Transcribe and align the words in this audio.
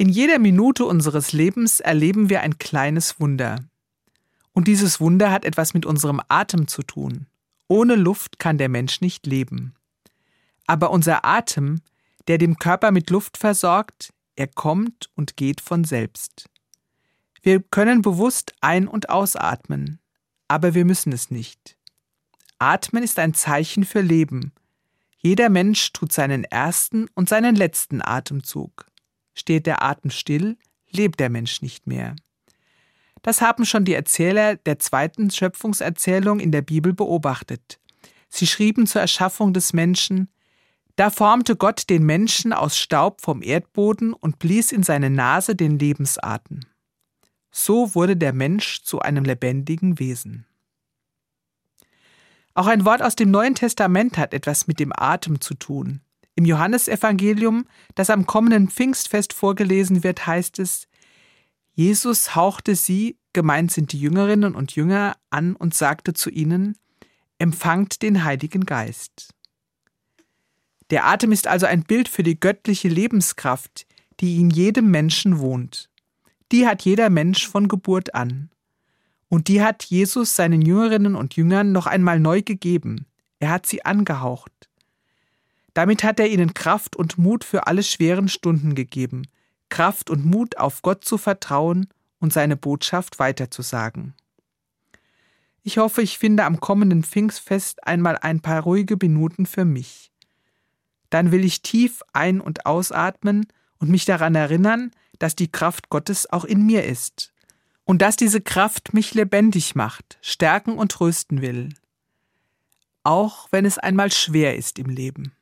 In 0.00 0.08
jeder 0.08 0.38
Minute 0.38 0.84
unseres 0.84 1.32
Lebens 1.32 1.80
erleben 1.80 2.30
wir 2.30 2.42
ein 2.42 2.58
kleines 2.58 3.18
Wunder. 3.18 3.56
Und 4.52 4.68
dieses 4.68 5.00
Wunder 5.00 5.32
hat 5.32 5.44
etwas 5.44 5.74
mit 5.74 5.84
unserem 5.84 6.20
Atem 6.28 6.68
zu 6.68 6.84
tun. 6.84 7.26
Ohne 7.66 7.96
Luft 7.96 8.38
kann 8.38 8.58
der 8.58 8.68
Mensch 8.68 9.00
nicht 9.00 9.26
leben. 9.26 9.74
Aber 10.68 10.92
unser 10.92 11.24
Atem, 11.24 11.80
der 12.28 12.38
dem 12.38 12.58
Körper 12.58 12.92
mit 12.92 13.10
Luft 13.10 13.38
versorgt, 13.38 14.12
er 14.36 14.46
kommt 14.46 15.10
und 15.16 15.36
geht 15.36 15.60
von 15.60 15.82
selbst. 15.82 16.48
Wir 17.42 17.60
können 17.60 18.00
bewusst 18.00 18.54
ein- 18.60 18.86
und 18.86 19.10
ausatmen, 19.10 19.98
aber 20.46 20.74
wir 20.74 20.84
müssen 20.84 21.12
es 21.12 21.32
nicht. 21.32 21.76
Atmen 22.60 23.02
ist 23.02 23.18
ein 23.18 23.34
Zeichen 23.34 23.84
für 23.84 24.00
Leben. 24.00 24.52
Jeder 25.16 25.48
Mensch 25.48 25.92
tut 25.92 26.12
seinen 26.12 26.44
ersten 26.44 27.08
und 27.14 27.28
seinen 27.28 27.56
letzten 27.56 28.00
Atemzug. 28.00 28.86
Steht 29.38 29.66
der 29.66 29.82
Atem 29.82 30.10
still, 30.10 30.56
lebt 30.90 31.20
der 31.20 31.30
Mensch 31.30 31.62
nicht 31.62 31.86
mehr. 31.86 32.16
Das 33.22 33.40
haben 33.40 33.64
schon 33.64 33.84
die 33.84 33.94
Erzähler 33.94 34.56
der 34.56 34.80
zweiten 34.80 35.30
Schöpfungserzählung 35.30 36.40
in 36.40 36.50
der 36.50 36.62
Bibel 36.62 36.92
beobachtet. 36.92 37.78
Sie 38.28 38.48
schrieben 38.48 38.86
zur 38.86 39.00
Erschaffung 39.00 39.52
des 39.52 39.72
Menschen, 39.72 40.28
da 40.96 41.10
formte 41.10 41.54
Gott 41.54 41.88
den 41.88 42.04
Menschen 42.04 42.52
aus 42.52 42.76
Staub 42.76 43.20
vom 43.20 43.40
Erdboden 43.40 44.12
und 44.12 44.40
blies 44.40 44.72
in 44.72 44.82
seine 44.82 45.10
Nase 45.10 45.54
den 45.54 45.78
Lebensatem. 45.78 46.60
So 47.52 47.94
wurde 47.94 48.16
der 48.16 48.32
Mensch 48.32 48.82
zu 48.82 49.00
einem 49.00 49.24
lebendigen 49.24 50.00
Wesen. 50.00 50.46
Auch 52.54 52.66
ein 52.66 52.84
Wort 52.84 53.02
aus 53.02 53.14
dem 53.14 53.30
Neuen 53.30 53.54
Testament 53.54 54.18
hat 54.18 54.34
etwas 54.34 54.66
mit 54.66 54.80
dem 54.80 54.92
Atem 54.92 55.40
zu 55.40 55.54
tun. 55.54 56.00
Im 56.38 56.44
Johannesevangelium, 56.44 57.64
das 57.96 58.10
am 58.10 58.24
kommenden 58.24 58.68
Pfingstfest 58.68 59.32
vorgelesen 59.32 60.04
wird, 60.04 60.24
heißt 60.28 60.60
es, 60.60 60.86
Jesus 61.74 62.36
hauchte 62.36 62.76
sie, 62.76 63.18
gemeint 63.32 63.72
sind 63.72 63.90
die 63.90 63.98
Jüngerinnen 63.98 64.54
und 64.54 64.76
Jünger, 64.76 65.16
an 65.30 65.56
und 65.56 65.74
sagte 65.74 66.14
zu 66.14 66.30
ihnen, 66.30 66.78
Empfangt 67.38 68.02
den 68.02 68.22
Heiligen 68.22 68.66
Geist. 68.66 69.34
Der 70.90 71.06
Atem 71.06 71.32
ist 71.32 71.48
also 71.48 71.66
ein 71.66 71.82
Bild 71.82 72.08
für 72.08 72.22
die 72.22 72.38
göttliche 72.38 72.86
Lebenskraft, 72.88 73.88
die 74.20 74.38
in 74.38 74.50
jedem 74.50 74.92
Menschen 74.92 75.40
wohnt. 75.40 75.90
Die 76.52 76.68
hat 76.68 76.82
jeder 76.82 77.10
Mensch 77.10 77.48
von 77.48 77.66
Geburt 77.66 78.14
an. 78.14 78.52
Und 79.28 79.48
die 79.48 79.60
hat 79.60 79.82
Jesus 79.82 80.36
seinen 80.36 80.62
Jüngerinnen 80.62 81.16
und 81.16 81.34
Jüngern 81.34 81.72
noch 81.72 81.86
einmal 81.86 82.20
neu 82.20 82.42
gegeben. 82.42 83.06
Er 83.40 83.50
hat 83.50 83.66
sie 83.66 83.84
angehaucht. 83.84 84.67
Damit 85.78 86.02
hat 86.02 86.18
er 86.18 86.28
ihnen 86.28 86.54
Kraft 86.54 86.96
und 86.96 87.18
Mut 87.18 87.44
für 87.44 87.68
alle 87.68 87.84
schweren 87.84 88.28
Stunden 88.28 88.74
gegeben, 88.74 89.28
Kraft 89.68 90.10
und 90.10 90.26
Mut 90.26 90.58
auf 90.58 90.82
Gott 90.82 91.04
zu 91.04 91.18
vertrauen 91.18 91.86
und 92.18 92.32
seine 92.32 92.56
Botschaft 92.56 93.20
weiterzusagen. 93.20 94.14
Ich 95.62 95.78
hoffe, 95.78 96.02
ich 96.02 96.18
finde 96.18 96.46
am 96.46 96.58
kommenden 96.58 97.04
Pfingstfest 97.04 97.86
einmal 97.86 98.18
ein 98.18 98.40
paar 98.40 98.62
ruhige 98.62 98.96
Minuten 99.00 99.46
für 99.46 99.64
mich. 99.64 100.10
Dann 101.10 101.30
will 101.30 101.44
ich 101.44 101.62
tief 101.62 102.02
ein- 102.12 102.40
und 102.40 102.66
ausatmen 102.66 103.46
und 103.78 103.88
mich 103.88 104.04
daran 104.04 104.34
erinnern, 104.34 104.90
dass 105.20 105.36
die 105.36 105.52
Kraft 105.52 105.90
Gottes 105.90 106.28
auch 106.28 106.44
in 106.44 106.66
mir 106.66 106.86
ist 106.86 107.32
und 107.84 108.02
dass 108.02 108.16
diese 108.16 108.40
Kraft 108.40 108.94
mich 108.94 109.14
lebendig 109.14 109.76
macht, 109.76 110.18
stärken 110.22 110.76
und 110.76 110.90
trösten 110.90 111.40
will, 111.40 111.68
auch 113.04 113.46
wenn 113.52 113.64
es 113.64 113.78
einmal 113.78 114.10
schwer 114.10 114.56
ist 114.56 114.80
im 114.80 114.90
Leben. 114.90 115.34